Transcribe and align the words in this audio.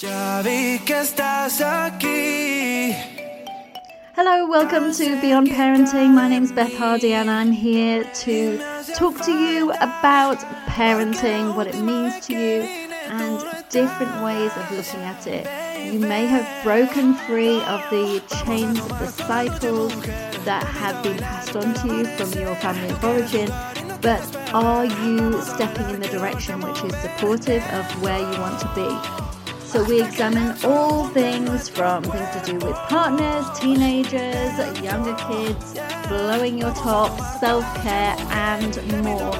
Ya 0.00 0.42
vi 0.44 0.78
que 0.86 1.00
estás 1.00 1.60
aquí. 1.60 2.94
Hello, 4.14 4.46
welcome 4.48 4.92
to 4.92 5.20
Beyond 5.20 5.48
Parenting. 5.48 6.14
My 6.14 6.28
name 6.28 6.44
is 6.44 6.52
Beth 6.52 6.72
Hardy, 6.72 7.14
and 7.14 7.28
I'm 7.28 7.50
here 7.50 8.04
to 8.22 8.58
talk 8.94 9.20
to 9.24 9.32
you 9.32 9.72
about 9.80 10.38
parenting, 10.68 11.56
what 11.56 11.66
it 11.66 11.80
means 11.80 12.24
to 12.26 12.32
you, 12.32 12.62
and 13.08 13.40
different 13.70 14.22
ways 14.22 14.52
of 14.56 14.70
looking 14.70 15.00
at 15.00 15.26
it. 15.26 15.92
You 15.92 15.98
may 15.98 16.26
have 16.26 16.46
broken 16.62 17.14
free 17.26 17.60
of 17.62 17.82
the 17.90 18.22
chains 18.44 18.78
of 18.78 19.00
the 19.00 19.08
cycles 19.08 19.92
that 20.44 20.62
have 20.62 21.02
been 21.02 21.18
passed 21.18 21.56
on 21.56 21.74
to 21.74 21.86
you 21.88 22.04
from 22.16 22.40
your 22.40 22.54
family 22.54 22.88
of 22.90 23.02
origin, 23.02 23.52
but 24.00 24.22
are 24.54 24.84
you 24.84 25.42
stepping 25.42 25.90
in 25.90 25.98
the 25.98 26.08
direction 26.08 26.60
which 26.60 26.84
is 26.84 26.94
supportive 26.98 27.64
of 27.72 28.00
where 28.00 28.20
you 28.20 28.40
want 28.40 28.60
to 28.60 28.72
be? 28.76 29.27
So 29.68 29.84
we 29.84 30.00
examine 30.00 30.56
all 30.64 31.08
things 31.08 31.68
from 31.68 32.02
things 32.02 32.30
to 32.30 32.42
do 32.42 32.66
with 32.66 32.74
partners, 32.88 33.44
teenagers, 33.58 34.80
younger 34.80 35.14
kids, 35.16 35.74
blowing 36.08 36.56
your 36.56 36.72
top, 36.72 37.10
self 37.38 37.62
care, 37.82 38.16
and 38.30 38.74
more. 39.04 39.34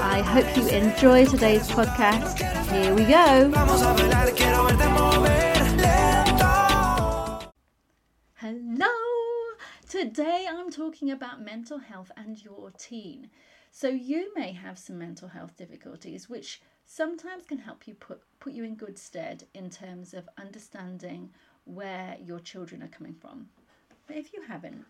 I 0.00 0.22
hope 0.22 0.56
you 0.56 0.66
enjoy 0.68 1.26
today's 1.26 1.68
podcast. 1.68 2.38
Here 2.72 2.94
we 2.94 3.04
go. 3.04 3.52
Hello! 8.36 8.86
Today 9.90 10.46
I'm 10.48 10.70
talking 10.70 11.10
about 11.10 11.42
mental 11.42 11.80
health 11.80 12.10
and 12.16 12.42
your 12.42 12.70
teen. 12.78 13.28
So 13.72 13.88
you 13.88 14.32
may 14.34 14.52
have 14.52 14.78
some 14.78 14.96
mental 14.96 15.28
health 15.28 15.54
difficulties 15.58 16.30
which 16.30 16.62
sometimes 16.86 17.44
can 17.44 17.58
help 17.58 17.86
you 17.86 17.94
put, 17.94 18.22
put 18.40 18.52
you 18.52 18.64
in 18.64 18.76
good 18.76 18.98
stead 18.98 19.44
in 19.54 19.68
terms 19.68 20.14
of 20.14 20.28
understanding 20.38 21.30
where 21.64 22.16
your 22.24 22.38
children 22.40 22.82
are 22.82 22.88
coming 22.88 23.14
from. 23.14 23.48
But 24.06 24.16
if 24.16 24.32
you 24.32 24.42
haven't, 24.42 24.84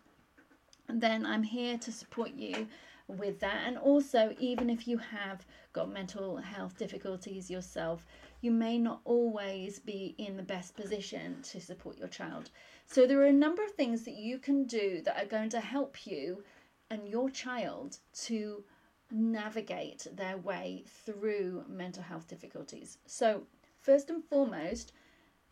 then 0.87 1.25
I'm 1.25 1.43
here 1.43 1.77
to 1.79 1.91
support 1.91 2.31
you 2.35 2.67
with 3.07 3.39
that. 3.39 3.63
And 3.65 3.77
also, 3.77 4.35
even 4.39 4.69
if 4.69 4.87
you 4.87 4.97
have 4.97 5.45
got 5.73 5.91
mental 5.91 6.37
health 6.37 6.77
difficulties 6.77 7.49
yourself, 7.49 8.05
you 8.41 8.51
may 8.51 8.77
not 8.77 9.01
always 9.03 9.79
be 9.79 10.13
in 10.17 10.37
the 10.37 10.43
best 10.43 10.75
position 10.75 11.41
to 11.43 11.59
support 11.59 11.97
your 11.97 12.07
child. 12.07 12.51
So, 12.85 13.07
there 13.07 13.19
are 13.21 13.25
a 13.25 13.33
number 13.33 13.63
of 13.63 13.71
things 13.71 14.03
that 14.03 14.15
you 14.15 14.37
can 14.37 14.65
do 14.65 15.01
that 15.03 15.17
are 15.17 15.27
going 15.27 15.49
to 15.49 15.59
help 15.59 16.05
you 16.05 16.43
and 16.89 17.07
your 17.07 17.29
child 17.29 17.97
to 18.25 18.63
navigate 19.11 20.07
their 20.11 20.37
way 20.37 20.83
through 21.05 21.65
mental 21.67 22.03
health 22.03 22.27
difficulties. 22.27 22.97
So, 23.05 23.43
first 23.79 24.09
and 24.09 24.23
foremost, 24.23 24.91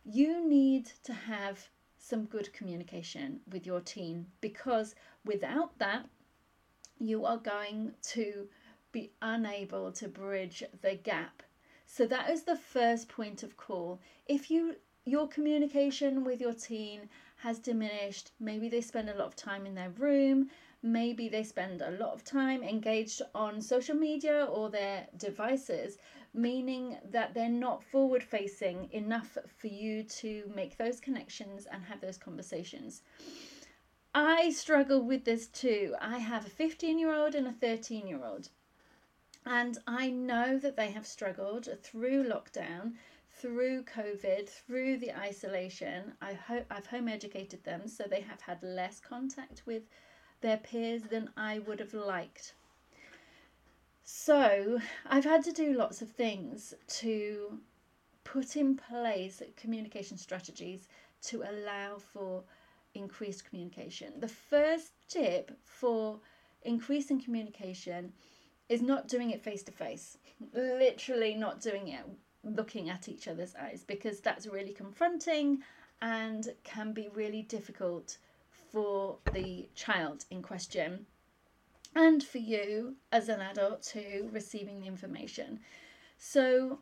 you 0.04 0.46
need 0.46 0.90
to 1.04 1.12
have 1.12 1.68
some 1.98 2.26
good 2.26 2.52
communication 2.52 3.40
with 3.50 3.66
your 3.66 3.80
teen 3.80 4.26
because 4.40 4.94
without 5.24 5.78
that, 5.78 6.06
you 6.98 7.24
are 7.24 7.38
going 7.38 7.92
to 8.00 8.48
be 8.92 9.10
unable 9.20 9.90
to 9.92 10.08
bridge 10.08 10.62
the 10.82 10.94
gap. 10.94 11.42
So 11.86 12.06
that 12.06 12.30
is 12.30 12.42
the 12.42 12.56
first 12.56 13.08
point 13.08 13.42
of 13.42 13.56
call. 13.56 14.00
If 14.26 14.50
you 14.50 14.76
your 15.04 15.28
communication 15.28 16.24
with 16.24 16.40
your 16.40 16.52
teen 16.52 17.08
has 17.36 17.58
diminished, 17.58 18.32
maybe 18.40 18.68
they 18.68 18.80
spend 18.80 19.08
a 19.08 19.14
lot 19.14 19.28
of 19.28 19.36
time 19.36 19.64
in 19.66 19.74
their 19.74 19.90
room, 19.90 20.50
maybe 20.86 21.28
they 21.28 21.42
spend 21.42 21.82
a 21.82 21.90
lot 21.90 22.12
of 22.12 22.22
time 22.22 22.62
engaged 22.62 23.20
on 23.34 23.60
social 23.60 23.96
media 23.96 24.44
or 24.44 24.70
their 24.70 25.06
devices, 25.16 25.98
meaning 26.32 26.96
that 27.10 27.34
they're 27.34 27.48
not 27.48 27.82
forward 27.82 28.22
facing 28.22 28.88
enough 28.92 29.36
for 29.58 29.66
you 29.66 30.04
to 30.04 30.50
make 30.54 30.78
those 30.78 31.00
connections 31.00 31.66
and 31.66 31.84
have 31.84 32.00
those 32.00 32.16
conversations. 32.16 33.02
I 34.14 34.50
struggle 34.50 35.02
with 35.02 35.24
this 35.24 35.48
too. 35.48 35.94
I 36.00 36.18
have 36.18 36.46
a 36.46 36.50
15 36.50 36.98
year 36.98 37.12
old 37.12 37.34
and 37.34 37.46
a 37.46 37.52
13 37.52 38.06
year 38.06 38.24
old. 38.24 38.48
And 39.44 39.78
I 39.86 40.10
know 40.10 40.58
that 40.58 40.76
they 40.76 40.90
have 40.90 41.06
struggled 41.06 41.68
through 41.82 42.24
lockdown, 42.24 42.94
through 43.30 43.84
COVID, 43.84 44.48
through 44.48 44.98
the 44.98 45.16
isolation. 45.16 46.14
I 46.22 46.32
hope 46.32 46.66
I've 46.70 46.86
home 46.86 47.08
educated 47.08 47.62
them, 47.64 47.86
so 47.86 48.04
they 48.04 48.22
have 48.22 48.40
had 48.40 48.62
less 48.62 48.98
contact 48.98 49.62
with 49.66 49.82
their 50.40 50.58
peers 50.58 51.02
than 51.02 51.30
I 51.36 51.58
would 51.60 51.80
have 51.80 51.94
liked. 51.94 52.54
So 54.04 54.78
I've 55.04 55.24
had 55.24 55.42
to 55.44 55.52
do 55.52 55.74
lots 55.74 56.00
of 56.02 56.10
things 56.10 56.74
to 57.00 57.58
put 58.24 58.56
in 58.56 58.76
place 58.76 59.42
communication 59.56 60.16
strategies 60.16 60.88
to 61.22 61.42
allow 61.42 61.98
for 61.98 62.44
increased 62.94 63.44
communication. 63.44 64.20
The 64.20 64.28
first 64.28 64.92
tip 65.08 65.56
for 65.64 66.20
increasing 66.62 67.20
communication 67.20 68.12
is 68.68 68.82
not 68.82 69.08
doing 69.08 69.30
it 69.30 69.42
face 69.42 69.62
to 69.64 69.72
face, 69.72 70.18
literally 70.54 71.34
not 71.34 71.60
doing 71.60 71.88
it 71.88 72.04
looking 72.44 72.88
at 72.88 73.08
each 73.08 73.28
other's 73.28 73.54
eyes 73.56 73.84
because 73.86 74.20
that's 74.20 74.46
really 74.46 74.72
confronting 74.72 75.62
and 76.02 76.48
can 76.62 76.92
be 76.92 77.08
really 77.14 77.42
difficult 77.42 78.18
for 78.72 79.18
the 79.32 79.68
child 79.74 80.24
in 80.30 80.42
question 80.42 81.06
and 81.94 82.22
for 82.22 82.38
you 82.38 82.96
as 83.10 83.28
an 83.28 83.40
adult 83.40 83.82
too 83.82 84.28
receiving 84.32 84.80
the 84.80 84.86
information. 84.86 85.60
So 86.18 86.80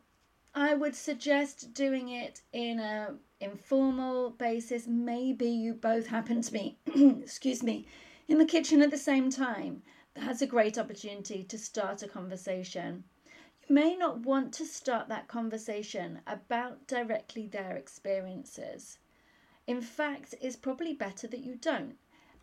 i 0.53 0.73
would 0.73 0.95
suggest 0.95 1.73
doing 1.73 2.09
it 2.09 2.41
in 2.53 2.79
a 2.79 3.15
informal 3.39 4.31
basis. 4.31 4.87
Maybe 4.87 5.47
you 5.47 5.73
both 5.73 6.07
happen 6.07 6.41
to 6.41 6.51
be 6.51 6.77
excuse 7.21 7.63
me 7.63 7.87
in 8.27 8.37
the 8.39 8.45
kitchen 8.45 8.81
at 8.81 8.91
the 8.91 8.97
same 8.97 9.29
time. 9.29 9.83
That's 10.15 10.41
a 10.41 10.47
great 10.47 10.77
opportunity 10.77 11.43
to 11.43 11.57
start 11.57 12.03
a 12.03 12.07
conversation. 12.07 13.03
You 13.67 13.75
may 13.75 13.95
not 13.95 14.19
want 14.19 14.53
to 14.53 14.65
start 14.65 15.09
that 15.09 15.27
conversation 15.27 16.21
about 16.27 16.87
directly 16.87 17.47
their 17.47 17.75
experiences 17.75 18.97
in 19.67 19.81
fact, 19.81 20.35
it's 20.41 20.55
probably 20.55 20.93
better 20.93 21.27
that 21.27 21.39
you 21.39 21.55
don't. 21.55 21.95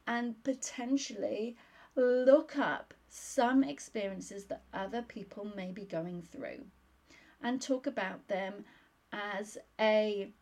And 0.06 0.42
potentially 0.42 1.56
look 1.94 2.58
up 2.58 2.94
some 3.08 3.62
experiences 3.62 4.46
that 4.46 4.64
other 4.72 5.02
people 5.02 5.44
may 5.54 5.70
be 5.70 5.84
going 5.84 6.22
through 6.22 6.64
and 7.42 7.60
talk 7.60 7.86
about 7.86 8.26
them 8.28 8.64
as 9.12 9.58
a 9.78 10.32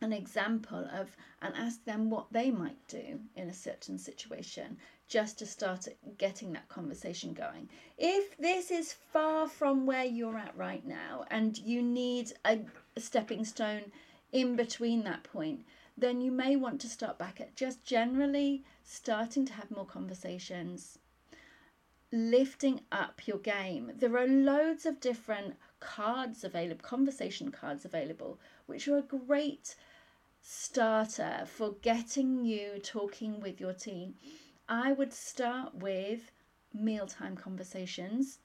an 0.00 0.12
example 0.12 0.86
of 0.92 1.16
and 1.40 1.54
ask 1.54 1.82
them 1.84 2.10
what 2.10 2.26
they 2.32 2.50
might 2.50 2.88
do 2.88 3.18
in 3.36 3.48
a 3.48 3.54
certain 3.54 3.96
situation 3.96 4.76
just 5.08 5.38
to 5.38 5.46
start 5.46 5.86
getting 6.18 6.52
that 6.52 6.68
conversation 6.68 7.32
going. 7.32 7.68
If 7.96 8.36
this 8.36 8.70
is 8.70 8.92
far 8.92 9.46
from 9.46 9.86
where 9.86 10.04
you're 10.04 10.36
at 10.36 10.56
right 10.56 10.84
now 10.84 11.24
and 11.30 11.56
you 11.58 11.80
need 11.80 12.32
a, 12.44 12.60
a 12.96 13.00
stepping 13.00 13.44
stone 13.44 13.92
in 14.32 14.56
between 14.56 15.04
that 15.04 15.22
point, 15.22 15.64
then 15.96 16.20
you 16.20 16.32
may 16.32 16.56
want 16.56 16.80
to 16.80 16.88
start 16.88 17.18
back 17.18 17.40
at 17.40 17.54
just 17.56 17.84
generally 17.84 18.64
starting 18.82 19.46
to 19.46 19.52
have 19.52 19.70
more 19.70 19.86
conversations, 19.86 20.98
lifting 22.12 22.80
up 22.90 23.26
your 23.26 23.38
game. 23.38 23.92
There 23.96 24.16
are 24.16 24.26
loads 24.26 24.86
of 24.86 25.00
different 25.00 25.54
cards 25.80 26.42
available, 26.42 26.82
conversation 26.82 27.50
cards 27.50 27.84
available, 27.84 28.40
which 28.66 28.88
are 28.88 28.98
a 28.98 29.02
great 29.02 29.76
starter 30.40 31.44
for 31.46 31.72
getting 31.80 32.44
you 32.44 32.78
talking 32.82 33.40
with 33.40 33.60
your 33.60 33.72
team. 33.72 34.14
I 34.68 34.92
would 34.92 35.12
start 35.12 35.74
with 35.74 36.32
mealtime 36.72 37.36
conversations 37.36 38.38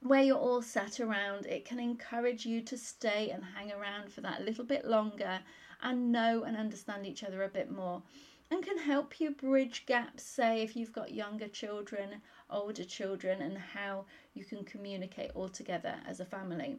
where 0.00 0.22
you're 0.22 0.36
all 0.36 0.62
sat 0.62 1.00
around. 1.00 1.46
It 1.46 1.64
can 1.64 1.78
encourage 1.78 2.44
you 2.44 2.60
to 2.62 2.76
stay 2.76 3.30
and 3.30 3.42
hang 3.44 3.72
around 3.72 4.12
for 4.12 4.20
that 4.22 4.44
little 4.44 4.64
bit 4.64 4.84
longer 4.84 5.40
and 5.82 6.12
know 6.12 6.44
and 6.44 6.56
understand 6.56 7.06
each 7.06 7.22
other 7.24 7.42
a 7.42 7.48
bit 7.48 7.70
more 7.70 8.02
and 8.50 8.64
can 8.64 8.78
help 8.78 9.20
you 9.20 9.32
bridge 9.32 9.84
gaps, 9.86 10.22
say, 10.22 10.62
if 10.62 10.76
you've 10.76 10.92
got 10.92 11.12
younger 11.12 11.48
children, 11.48 12.22
older 12.48 12.84
children, 12.84 13.42
and 13.42 13.58
how 13.58 14.04
you 14.34 14.44
can 14.44 14.64
communicate 14.64 15.32
all 15.34 15.48
together 15.48 15.96
as 16.06 16.20
a 16.20 16.24
family. 16.24 16.76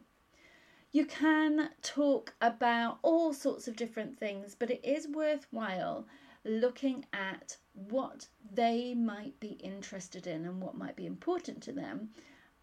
You 0.90 1.04
can 1.04 1.70
talk 1.82 2.34
about 2.40 2.98
all 3.02 3.34
sorts 3.34 3.68
of 3.68 3.76
different 3.76 4.18
things, 4.18 4.56
but 4.58 4.70
it 4.70 4.82
is 4.82 5.06
worthwhile 5.06 6.06
looking 6.44 7.04
at 7.12 7.58
what 7.74 8.28
they 8.54 8.94
might 8.94 9.38
be 9.38 9.58
interested 9.62 10.26
in 10.26 10.46
and 10.46 10.62
what 10.62 10.76
might 10.76 10.96
be 10.96 11.04
important 11.04 11.62
to 11.64 11.72
them 11.72 12.08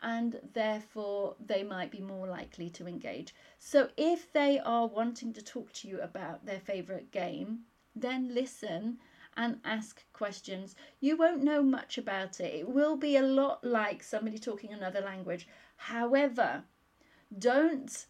and 0.02 0.40
therefore 0.54 1.36
they 1.44 1.64
might 1.64 1.92
be 1.92 2.00
more 2.00 2.28
likely 2.28 2.70
to 2.70 2.88
engage. 2.88 3.34
So 3.60 3.90
if 3.98 4.32
they 4.32 4.60
are 4.60 4.88
wanting 4.88 5.34
to 5.34 5.42
talk 5.42 5.74
to 5.74 5.88
you 5.88 6.00
about 6.02 6.46
their 6.46 6.60
favourite 6.60 7.12
game, 7.12 7.60
then 7.96 8.34
listen 8.34 8.98
and 9.38 9.60
ask 9.64 10.04
questions. 10.14 10.76
You 11.00 11.18
won't 11.18 11.44
know 11.44 11.62
much 11.62 11.98
about 11.98 12.40
it. 12.40 12.54
It 12.54 12.70
will 12.70 12.96
be 12.96 13.18
a 13.18 13.22
lot 13.22 13.64
like 13.64 14.04
somebody 14.04 14.38
talking 14.38 14.74
another 14.74 15.02
language. 15.02 15.48
However, 15.76 16.64
don't 17.38 18.06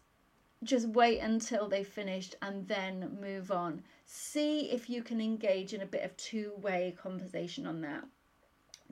just 0.62 0.88
wait 0.88 1.20
until 1.20 1.68
they 1.68 1.84
finished 1.84 2.36
and 2.42 2.66
then 2.68 3.18
move 3.20 3.50
on. 3.50 3.82
See 4.04 4.70
if 4.70 4.88
you 4.88 5.02
can 5.02 5.20
engage 5.20 5.74
in 5.74 5.82
a 5.82 5.86
bit 5.86 6.04
of 6.04 6.16
two 6.16 6.52
way 6.56 6.94
conversation 7.00 7.66
on 7.66 7.80
that 7.82 8.04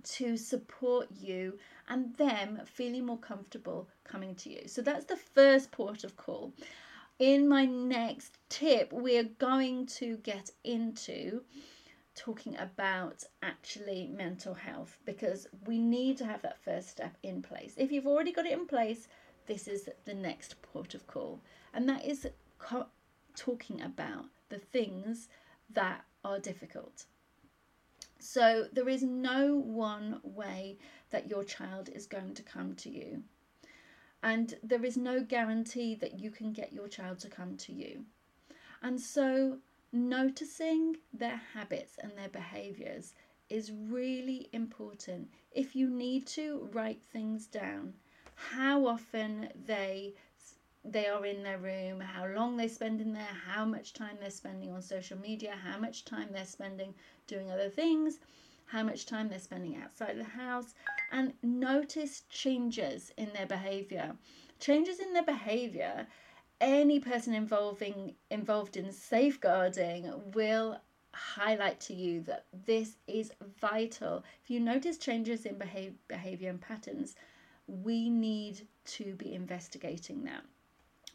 to 0.02 0.36
support 0.36 1.08
you 1.10 1.58
and 1.88 2.14
them 2.16 2.60
feeling 2.66 3.06
more 3.06 3.18
comfortable 3.18 3.88
coming 4.04 4.34
to 4.36 4.50
you. 4.50 4.66
So 4.66 4.82
that's 4.82 5.04
the 5.04 5.16
first 5.16 5.70
port 5.70 6.04
of 6.04 6.16
call. 6.16 6.52
In 7.18 7.48
my 7.48 7.64
next 7.64 8.38
tip, 8.48 8.92
we're 8.92 9.30
going 9.38 9.86
to 9.86 10.16
get 10.18 10.50
into 10.64 11.42
talking 12.14 12.56
about 12.58 13.24
actually 13.42 14.08
mental 14.08 14.54
health 14.54 14.98
because 15.04 15.46
we 15.66 15.78
need 15.78 16.16
to 16.18 16.24
have 16.24 16.42
that 16.42 16.62
first 16.64 16.88
step 16.88 17.16
in 17.22 17.42
place. 17.42 17.74
If 17.76 17.90
you've 17.92 18.06
already 18.06 18.32
got 18.32 18.46
it 18.46 18.52
in 18.52 18.66
place, 18.66 19.08
this 19.46 19.68
is 19.68 19.88
the 20.04 20.14
next 20.14 20.60
port 20.62 20.94
of 20.94 21.06
call, 21.06 21.40
and 21.72 21.88
that 21.88 22.04
is 22.04 22.26
co- 22.58 22.86
talking 23.36 23.82
about 23.82 24.26
the 24.48 24.58
things 24.58 25.28
that 25.70 26.04
are 26.24 26.38
difficult. 26.38 27.04
So 28.24 28.68
there 28.72 28.88
is 28.88 29.02
no 29.02 29.54
one 29.54 30.18
way 30.22 30.78
that 31.10 31.28
your 31.28 31.44
child 31.44 31.90
is 31.90 32.06
going 32.06 32.32
to 32.34 32.42
come 32.42 32.74
to 32.76 32.88
you. 32.88 33.22
And 34.22 34.54
there 34.62 34.82
is 34.82 34.96
no 34.96 35.22
guarantee 35.22 35.94
that 35.96 36.18
you 36.18 36.30
can 36.30 36.54
get 36.54 36.72
your 36.72 36.88
child 36.88 37.18
to 37.20 37.28
come 37.28 37.58
to 37.58 37.72
you. 37.72 38.06
And 38.82 38.98
so 38.98 39.58
noticing 39.92 40.96
their 41.12 41.38
habits 41.52 41.98
and 42.02 42.12
their 42.16 42.30
behaviors 42.30 43.14
is 43.50 43.70
really 43.70 44.48
important. 44.52 45.28
If 45.52 45.76
you 45.76 45.90
need 45.90 46.26
to 46.28 46.70
write 46.72 47.02
things 47.12 47.46
down, 47.46 47.92
how 48.34 48.86
often 48.86 49.50
they 49.66 50.14
they 50.84 51.06
are 51.06 51.24
in 51.24 51.42
their 51.42 51.58
room, 51.58 52.00
how 52.00 52.26
long 52.26 52.56
they 52.56 52.68
spend 52.68 53.00
in 53.00 53.12
there, 53.12 53.36
how 53.46 53.64
much 53.64 53.92
time 53.94 54.16
they're 54.20 54.30
spending 54.30 54.72
on 54.72 54.82
social 54.82 55.18
media, 55.18 55.54
how 55.62 55.78
much 55.78 56.04
time 56.04 56.28
they're 56.30 56.44
spending 56.44 56.94
doing 57.26 57.50
other 57.50 57.70
things, 57.70 58.18
how 58.66 58.82
much 58.82 59.06
time 59.06 59.28
they're 59.28 59.38
spending 59.38 59.76
outside 59.82 60.18
the 60.18 60.24
house, 60.24 60.74
and 61.10 61.32
notice 61.42 62.22
changes 62.28 63.12
in 63.16 63.32
their 63.32 63.46
behavior. 63.46 64.14
Changes 64.60 65.00
in 65.00 65.12
their 65.12 65.24
behavior, 65.24 66.06
any 66.60 67.00
person 67.00 67.34
involving 67.34 68.14
involved 68.30 68.76
in 68.76 68.92
safeguarding 68.92 70.10
will 70.32 70.78
highlight 71.12 71.80
to 71.80 71.94
you 71.94 72.20
that 72.22 72.46
this 72.66 72.96
is 73.06 73.32
vital. 73.60 74.24
If 74.42 74.50
you 74.50 74.60
notice 74.60 74.98
changes 74.98 75.46
in 75.46 75.58
behavior, 75.58 76.50
and 76.50 76.60
patterns, 76.60 77.14
we 77.66 78.10
need 78.10 78.66
to 78.86 79.14
be 79.14 79.34
investigating 79.34 80.24
that. 80.24 80.44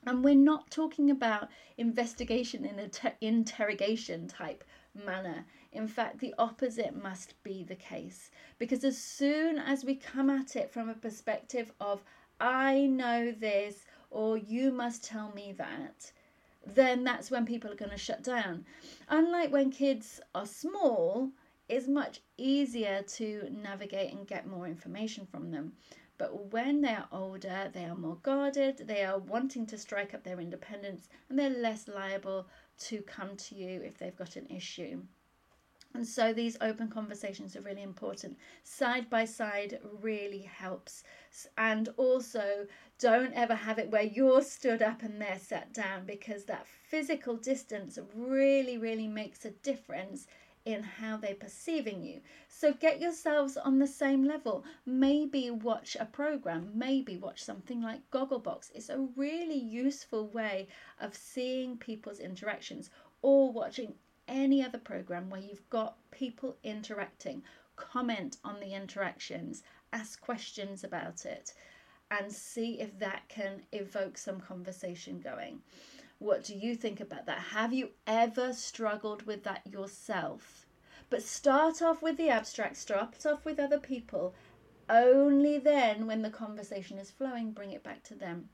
And 0.05 0.23
we're 0.23 0.35
not 0.35 0.71
talking 0.71 1.11
about 1.11 1.49
investigation 1.77 2.65
in 2.65 2.79
an 2.79 2.89
ter- 2.89 3.13
interrogation 3.21 4.27
type 4.27 4.63
manner. 4.93 5.45
In 5.71 5.87
fact, 5.87 6.19
the 6.19 6.33
opposite 6.37 6.95
must 6.95 7.41
be 7.43 7.63
the 7.63 7.75
case. 7.75 8.31
Because 8.57 8.83
as 8.83 8.97
soon 8.97 9.57
as 9.59 9.85
we 9.85 9.95
come 9.95 10.29
at 10.29 10.55
it 10.55 10.71
from 10.71 10.89
a 10.89 10.93
perspective 10.93 11.71
of, 11.79 12.03
I 12.39 12.87
know 12.87 13.31
this, 13.31 13.85
or 14.09 14.37
you 14.37 14.71
must 14.71 15.03
tell 15.03 15.31
me 15.33 15.53
that, 15.57 16.11
then 16.65 17.03
that's 17.03 17.29
when 17.29 17.45
people 17.45 17.71
are 17.71 17.75
going 17.75 17.91
to 17.91 17.97
shut 17.97 18.23
down. 18.23 18.65
Unlike 19.09 19.51
when 19.51 19.71
kids 19.71 20.19
are 20.33 20.45
small, 20.45 21.29
it's 21.67 21.87
much 21.87 22.21
easier 22.37 23.03
to 23.03 23.47
navigate 23.51 24.13
and 24.13 24.27
get 24.27 24.47
more 24.47 24.65
information 24.67 25.25
from 25.25 25.51
them. 25.51 25.73
But 26.19 26.51
when 26.51 26.81
they 26.81 26.93
are 26.93 27.07
older, 27.13 27.71
they 27.73 27.85
are 27.85 27.95
more 27.95 28.17
guarded, 28.17 28.79
they 28.79 29.05
are 29.05 29.17
wanting 29.17 29.65
to 29.67 29.77
strike 29.77 30.13
up 30.13 30.23
their 30.23 30.41
independence, 30.41 31.07
and 31.29 31.39
they're 31.39 31.49
less 31.49 31.87
liable 31.87 32.45
to 32.79 33.01
come 33.01 33.37
to 33.37 33.55
you 33.55 33.81
if 33.81 33.97
they've 33.97 34.15
got 34.15 34.35
an 34.35 34.45
issue. 34.47 35.01
And 35.93 36.05
so 36.05 36.33
these 36.33 36.57
open 36.59 36.89
conversations 36.89 37.55
are 37.55 37.61
really 37.61 37.81
important. 37.81 38.37
Side 38.63 39.09
by 39.09 39.23
side 39.23 39.79
really 40.01 40.41
helps. 40.41 41.03
And 41.57 41.87
also, 41.95 42.67
don't 42.99 43.33
ever 43.33 43.55
have 43.55 43.79
it 43.79 43.89
where 43.89 44.03
you're 44.03 44.43
stood 44.43 44.81
up 44.81 45.01
and 45.01 45.21
they're 45.21 45.39
sat 45.39 45.73
down 45.73 46.05
because 46.05 46.43
that 46.45 46.67
physical 46.67 47.37
distance 47.37 47.97
really, 48.13 48.77
really 48.77 49.07
makes 49.07 49.45
a 49.45 49.51
difference 49.51 50.27
in 50.73 50.83
how 50.83 51.17
they're 51.17 51.35
perceiving 51.35 52.03
you. 52.03 52.21
So 52.47 52.73
get 52.73 53.01
yourselves 53.01 53.57
on 53.57 53.79
the 53.79 53.87
same 53.87 54.23
level. 54.23 54.63
Maybe 54.85 55.49
watch 55.49 55.97
a 55.99 56.05
program, 56.05 56.71
maybe 56.73 57.17
watch 57.17 57.43
something 57.43 57.81
like 57.81 58.09
Gogglebox. 58.11 58.71
It's 58.75 58.89
a 58.89 59.07
really 59.15 59.57
useful 59.57 60.27
way 60.27 60.67
of 60.99 61.15
seeing 61.15 61.77
people's 61.77 62.19
interactions 62.19 62.89
or 63.21 63.51
watching 63.51 63.93
any 64.27 64.63
other 64.63 64.77
program 64.77 65.29
where 65.29 65.41
you've 65.41 65.69
got 65.69 65.97
people 66.11 66.57
interacting. 66.63 67.41
Comment 67.75 68.37
on 68.43 68.59
the 68.59 68.73
interactions, 68.73 69.63
ask 69.91 70.21
questions 70.21 70.83
about 70.83 71.25
it, 71.25 71.53
and 72.11 72.31
see 72.31 72.79
if 72.79 72.97
that 72.99 73.27
can 73.29 73.61
evoke 73.71 74.17
some 74.17 74.39
conversation 74.39 75.19
going. 75.19 75.61
What 76.19 76.43
do 76.43 76.53
you 76.53 76.75
think 76.75 76.99
about 76.99 77.25
that? 77.27 77.39
Have 77.39 77.71
you 77.71 77.91
ever 78.05 78.51
struggled 78.51 79.23
with 79.23 79.43
that 79.45 79.65
yourself? 79.65 80.58
But 81.09 81.23
start 81.23 81.81
off 81.81 82.01
with 82.01 82.17
the 82.17 82.29
abstract, 82.29 82.77
start 82.77 83.25
off 83.25 83.45
with 83.45 83.59
other 83.59 83.79
people. 83.79 84.35
Only 84.89 85.57
then, 85.57 86.07
when 86.07 86.21
the 86.21 86.29
conversation 86.29 86.97
is 86.97 87.11
flowing, 87.11 87.51
bring 87.51 87.71
it 87.71 87.83
back 87.83 88.03
to 88.03 88.15
them. 88.15 88.49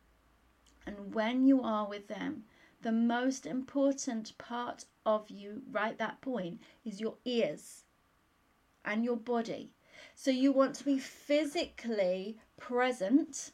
And 0.86 1.14
when 1.14 1.46
you 1.46 1.62
are 1.62 1.88
with 1.88 2.08
them, 2.08 2.44
the 2.82 2.92
most 2.92 3.46
important 3.46 4.38
part 4.38 4.86
of 5.06 5.30
you 5.30 5.64
right 5.72 5.98
that 5.98 6.22
point 6.22 6.62
is 6.84 7.02
your 7.02 7.16
ears 7.26 7.84
and 8.84 9.04
your 9.04 9.18
body. 9.18 9.72
So 10.14 10.32
you 10.32 10.52
want 10.52 10.76
to 10.76 10.84
be 10.84 11.00
physically 11.00 12.38
present 12.58 13.52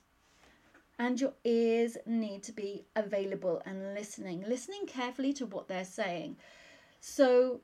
and 1.00 1.20
your 1.20 1.34
ears 1.44 1.98
need 2.06 2.44
to 2.44 2.52
be 2.52 2.86
available 2.96 3.62
and 3.66 3.94
listening, 3.96 4.44
listening 4.48 4.86
carefully 4.86 5.34
to 5.34 5.46
what 5.46 5.68
they're 5.68 5.86
saying. 5.86 6.38
So, 7.00 7.62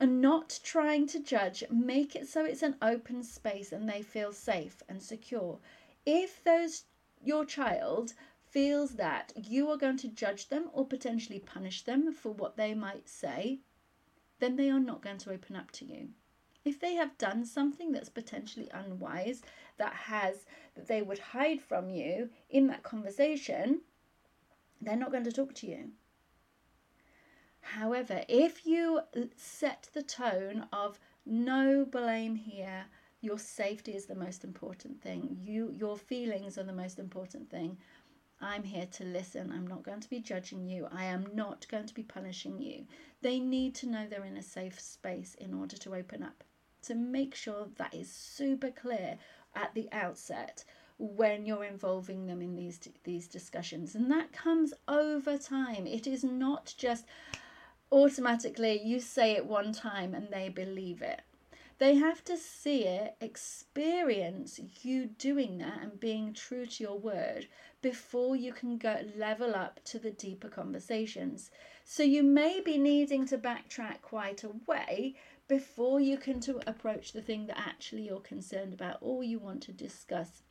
and 0.00 0.20
not 0.20 0.60
trying 0.62 1.06
to 1.08 1.18
judge, 1.18 1.64
make 1.70 2.14
it 2.14 2.28
so 2.28 2.44
it's 2.44 2.62
an 2.62 2.76
open 2.80 3.22
space 3.22 3.72
and 3.72 3.88
they 3.88 4.02
feel 4.02 4.32
safe 4.32 4.82
and 4.88 5.02
secure. 5.02 5.58
If 6.06 6.42
those 6.44 6.84
your 7.22 7.44
child 7.44 8.14
feels 8.50 8.92
that 8.92 9.32
you 9.36 9.68
are 9.70 9.76
going 9.76 9.96
to 9.98 10.08
judge 10.08 10.48
them 10.48 10.70
or 10.72 10.86
potentially 10.86 11.40
punish 11.40 11.82
them 11.82 12.12
for 12.12 12.32
what 12.32 12.56
they 12.56 12.74
might 12.74 13.08
say, 13.08 13.58
then 14.38 14.56
they 14.56 14.70
are 14.70 14.80
not 14.80 15.02
going 15.02 15.18
to 15.18 15.32
open 15.32 15.56
up 15.56 15.70
to 15.72 15.84
you. 15.84 16.08
If 16.64 16.78
they 16.80 16.94
have 16.94 17.18
done 17.18 17.44
something 17.44 17.92
that's 17.92 18.08
potentially 18.08 18.68
unwise, 18.72 19.42
that 19.78 19.94
has 19.94 20.44
that 20.74 20.86
they 20.86 21.02
would 21.02 21.18
hide 21.18 21.60
from 21.60 21.90
you 21.90 22.30
in 22.48 22.66
that 22.68 22.82
conversation, 22.82 23.80
they're 24.80 24.96
not 24.96 25.10
going 25.10 25.24
to 25.24 25.32
talk 25.32 25.54
to 25.54 25.66
you. 25.66 25.90
However, 27.74 28.24
if 28.28 28.66
you 28.66 29.00
set 29.36 29.90
the 29.92 30.02
tone 30.02 30.66
of 30.72 30.98
no 31.26 31.84
blame 31.84 32.34
here, 32.34 32.86
your 33.20 33.38
safety 33.38 33.92
is 33.92 34.06
the 34.06 34.14
most 34.14 34.42
important 34.42 35.02
thing. 35.02 35.36
You 35.40 35.72
your 35.76 35.96
feelings 35.96 36.56
are 36.56 36.62
the 36.62 36.72
most 36.72 36.98
important 36.98 37.50
thing. 37.50 37.76
I'm 38.40 38.62
here 38.62 38.86
to 38.86 39.04
listen. 39.04 39.52
I'm 39.52 39.66
not 39.66 39.82
going 39.82 40.00
to 40.00 40.08
be 40.08 40.20
judging 40.20 40.64
you. 40.64 40.86
I 40.92 41.04
am 41.04 41.26
not 41.34 41.66
going 41.68 41.86
to 41.86 41.94
be 41.94 42.04
punishing 42.04 42.58
you. 42.60 42.86
They 43.20 43.40
need 43.40 43.74
to 43.76 43.88
know 43.88 44.06
they're 44.06 44.24
in 44.24 44.36
a 44.36 44.42
safe 44.42 44.80
space 44.80 45.34
in 45.34 45.52
order 45.52 45.76
to 45.76 45.94
open 45.94 46.22
up 46.22 46.44
to 46.82 46.94
make 46.94 47.34
sure 47.34 47.68
that 47.76 47.92
is 47.92 48.10
super 48.10 48.70
clear 48.70 49.18
at 49.54 49.74
the 49.74 49.88
outset 49.92 50.64
when 50.98 51.44
you're 51.46 51.64
involving 51.64 52.26
them 52.26 52.42
in 52.42 52.56
these 52.56 52.80
these 53.04 53.28
discussions 53.28 53.94
and 53.94 54.10
that 54.10 54.32
comes 54.32 54.74
over 54.88 55.38
time 55.38 55.86
it 55.86 56.06
is 56.06 56.24
not 56.24 56.74
just 56.76 57.04
automatically 57.90 58.80
you 58.82 59.00
say 59.00 59.32
it 59.32 59.46
one 59.46 59.72
time 59.72 60.14
and 60.14 60.28
they 60.30 60.48
believe 60.48 61.02
it 61.02 61.22
they 61.78 61.94
have 61.94 62.24
to 62.24 62.36
see 62.36 62.84
it 62.84 63.14
experience 63.20 64.60
you 64.82 65.06
doing 65.06 65.58
that 65.58 65.80
and 65.80 66.00
being 66.00 66.32
true 66.32 66.66
to 66.66 66.82
your 66.82 66.98
word 66.98 67.46
before 67.80 68.34
you 68.34 68.52
can 68.52 68.76
go 68.76 69.00
level 69.16 69.54
up 69.54 69.80
to 69.84 69.98
the 69.98 70.10
deeper 70.10 70.48
conversations 70.48 71.50
so 71.84 72.02
you 72.02 72.22
may 72.22 72.60
be 72.60 72.76
needing 72.76 73.24
to 73.26 73.38
backtrack 73.38 74.02
quite 74.02 74.44
a 74.44 74.50
way 74.66 75.14
before 75.48 75.98
you 75.98 76.18
can 76.18 76.38
to 76.40 76.60
approach 76.68 77.12
the 77.12 77.22
thing 77.22 77.46
that 77.46 77.58
actually 77.58 78.02
you're 78.02 78.20
concerned 78.20 78.74
about 78.74 78.98
or 79.00 79.24
you 79.24 79.38
want 79.38 79.62
to 79.62 79.72
discuss. 79.72 80.42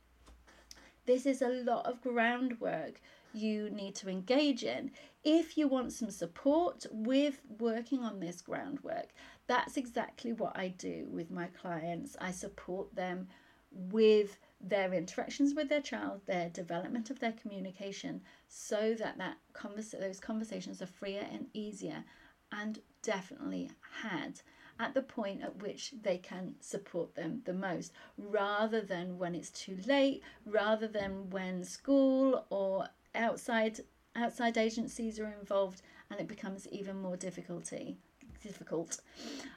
This 1.06 1.24
is 1.24 1.40
a 1.40 1.48
lot 1.48 1.86
of 1.86 2.02
groundwork 2.02 3.00
you 3.38 3.70
need 3.70 3.94
to 3.96 4.08
engage 4.08 4.64
in. 4.64 4.90
If 5.24 5.56
you 5.56 5.68
want 5.68 5.92
some 5.92 6.10
support 6.10 6.86
with 6.90 7.40
working 7.58 8.00
on 8.00 8.20
this 8.20 8.40
groundwork, 8.40 9.08
that's 9.46 9.76
exactly 9.76 10.32
what 10.32 10.58
I 10.58 10.68
do 10.68 11.06
with 11.10 11.30
my 11.30 11.46
clients. 11.46 12.16
I 12.20 12.30
support 12.30 12.94
them 12.94 13.28
with 13.70 14.38
their 14.60 14.92
interactions 14.92 15.54
with 15.54 15.68
their 15.68 15.80
child, 15.80 16.20
their 16.26 16.48
development 16.48 17.10
of 17.10 17.20
their 17.20 17.32
communication, 17.32 18.20
so 18.48 18.94
that 18.98 19.18
that 19.18 19.36
converse, 19.52 19.94
those 19.98 20.20
conversations 20.20 20.82
are 20.82 20.86
freer 20.86 21.26
and 21.30 21.46
easier, 21.52 22.04
and 22.50 22.80
definitely 23.02 23.70
had 24.02 24.40
at 24.80 24.94
the 24.94 25.02
point 25.02 25.42
at 25.42 25.60
which 25.62 25.92
they 26.02 26.18
can 26.18 26.54
support 26.60 27.14
them 27.14 27.42
the 27.44 27.52
most, 27.52 27.92
rather 28.16 28.80
than 28.80 29.18
when 29.18 29.34
it's 29.34 29.50
too 29.50 29.76
late, 29.86 30.22
rather 30.46 30.86
than 30.86 31.28
when 31.30 31.64
school 31.64 32.46
or 32.50 32.88
outside 33.14 33.80
outside 34.16 34.58
agencies 34.58 35.20
are 35.20 35.34
involved 35.40 35.82
and 36.10 36.18
it 36.20 36.26
becomes 36.26 36.66
even 36.68 37.00
more 37.00 37.16
difficulty 37.16 37.98
difficult. 38.42 39.00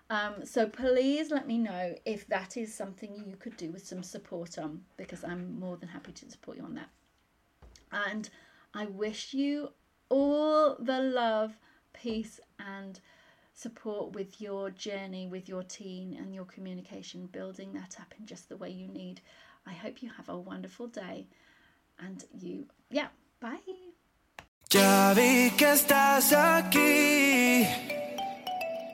Um, 0.10 0.44
so 0.44 0.68
please 0.68 1.32
let 1.32 1.48
me 1.48 1.58
know 1.58 1.96
if 2.06 2.28
that 2.28 2.58
is 2.58 2.74
something 2.74 3.14
you 3.16 3.36
could 3.36 3.56
do 3.58 3.72
with 3.72 3.86
some 3.86 4.04
support 4.04 4.58
on 4.58 4.82
because 4.98 5.24
I'm 5.24 5.60
more 5.60 5.78
than 5.78 5.90
happy 5.90 6.12
to 6.14 6.30
support 6.30 6.58
you 6.58 6.64
on 6.64 6.74
that. 6.76 6.90
And 7.92 8.30
I 8.74 8.86
wish 8.86 9.34
you 9.34 9.70
all 10.10 10.76
the 10.80 11.00
love, 11.00 11.58
peace, 11.94 12.40
and 12.60 13.00
support 13.54 14.14
with 14.14 14.42
your 14.42 14.70
journey 14.72 15.28
with 15.28 15.48
your 15.48 15.64
teen 15.64 16.18
and 16.20 16.34
your 16.34 16.46
communication, 16.46 17.28
building 17.28 17.74
that 17.74 17.98
up 18.00 18.14
in 18.18 18.26
just 18.26 18.50
the 18.50 18.58
way 18.58 18.70
you 18.70 18.88
need. 18.88 19.22
I 19.68 19.74
hope 19.74 20.02
you 20.02 20.10
have 20.18 20.30
a 20.30 20.38
wonderful 20.38 20.88
day 20.88 21.28
and 22.00 22.24
you, 22.40 22.66
yeah, 22.90 23.10
bye. 23.42 23.92
Ya 24.70 25.14
vi 25.14 25.52
que 25.58 25.74
estás 25.74 26.32
aquí. 26.32 27.68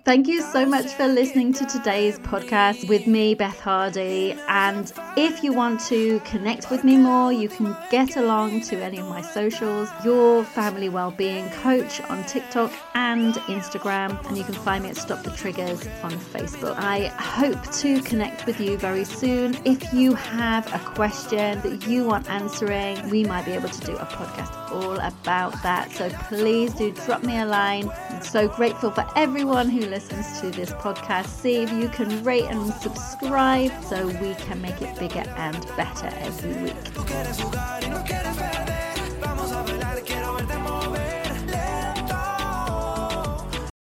Thank 0.07 0.29
you 0.29 0.41
so 0.41 0.65
much 0.65 0.93
for 0.93 1.05
listening 1.05 1.51
to 1.51 1.65
today's 1.65 2.17
podcast 2.19 2.87
with 2.87 3.07
me, 3.07 3.35
Beth 3.35 3.59
Hardy. 3.59 4.37
And 4.47 4.89
if 5.17 5.43
you 5.43 5.51
want 5.51 5.81
to 5.87 6.21
connect 6.21 6.71
with 6.71 6.85
me 6.85 6.95
more, 6.95 7.33
you 7.33 7.49
can 7.49 7.75
get 7.91 8.15
along 8.15 8.61
to 8.61 8.81
any 8.81 8.99
of 8.99 9.09
my 9.09 9.19
socials, 9.19 9.89
Your 10.05 10.45
Family 10.45 10.87
Wellbeing 10.87 11.49
Coach 11.49 11.99
on 11.99 12.23
TikTok 12.23 12.71
and 12.95 13.33
Instagram. 13.33 14.25
And 14.29 14.37
you 14.37 14.45
can 14.45 14.53
find 14.53 14.85
me 14.85 14.91
at 14.91 14.95
Stop 14.95 15.25
the 15.25 15.31
Triggers 15.31 15.85
on 16.03 16.13
Facebook. 16.13 16.77
I 16.77 17.07
hope 17.07 17.61
to 17.79 18.01
connect 18.03 18.45
with 18.45 18.61
you 18.61 18.77
very 18.77 19.03
soon. 19.03 19.57
If 19.65 19.93
you 19.93 20.13
have 20.13 20.73
a 20.73 20.79
question 20.93 21.59
that 21.63 21.85
you 21.85 22.05
want 22.05 22.29
answering, 22.29 23.09
we 23.09 23.25
might 23.25 23.43
be 23.43 23.51
able 23.51 23.67
to 23.67 23.81
do 23.81 23.97
a 23.97 24.05
podcast 24.05 24.71
all 24.71 24.99
about 25.01 25.61
that. 25.63 25.91
So 25.91 26.09
please 26.29 26.73
do 26.75 26.93
drop 26.93 27.23
me 27.23 27.39
a 27.39 27.45
line. 27.45 27.91
I'm 28.09 28.21
so 28.21 28.47
grateful 28.47 28.91
for 28.91 29.05
everyone 29.17 29.67
who 29.67 29.81
listens 29.81 29.96
to 29.99 30.51
this 30.51 30.71
podcast. 30.73 31.27
See 31.27 31.63
if 31.63 31.71
you 31.71 31.89
can 31.89 32.23
rate 32.23 32.45
and 32.45 32.71
subscribe 32.75 33.71
so 33.83 34.07
we 34.07 34.35
can 34.35 34.61
make 34.61 34.79
it 34.81 34.97
bigger 34.99 35.23
and 35.37 35.65
better 35.75 36.07
every 36.21 36.63
week. 36.63 36.75